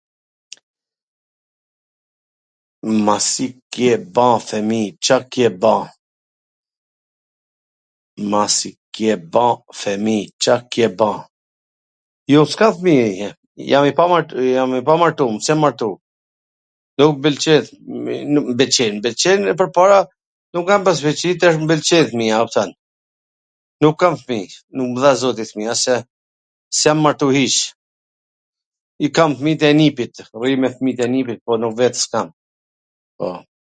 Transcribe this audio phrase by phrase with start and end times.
[3.07, 4.87] Masi ke pa femij,
[10.43, 11.13] Ca ke ba?
[12.31, 13.17] Jo s kam fmij,
[13.71, 15.89] jam i pamartu, jam i pamartum, s jam martu.
[16.97, 17.63] Nuk m pwlqen...
[18.05, 19.99] m pwlqen, m pwlqen mw pwrpara
[20.53, 22.35] kur kam pas shpres pwr fmi, tani m pwlqen fmija...
[22.37, 22.69] a m kupton?
[23.81, 25.95] Nuk kam fmij, nuk mw dha zoti fmij, ase,
[26.75, 27.55] s jam mart hiC,
[29.05, 32.27] i kam fmijt e nipit, rri me fmijt e nipit, po, un vet s kam,
[33.17, 33.29] po.